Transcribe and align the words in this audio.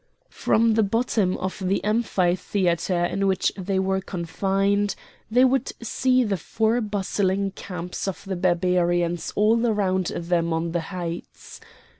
From 0.31 0.73
the 0.73 0.81
bottom 0.81 1.37
of 1.37 1.59
the 1.63 1.79
ampitheatre 1.83 3.05
in 3.05 3.27
which 3.27 3.51
they 3.55 3.77
were 3.77 4.01
confined 4.01 4.95
they 5.29 5.43
could 5.47 5.73
see 5.85 6.23
the 6.23 6.37
four 6.37 6.81
bustling 6.81 7.51
camps 7.51 8.07
of 8.07 8.25
the 8.25 8.35
Barbarians 8.35 9.31
all 9.35 9.63
around 9.63 10.07
them 10.07 10.53
on 10.53 10.71
the 10.71 10.81
heights. 10.89 11.59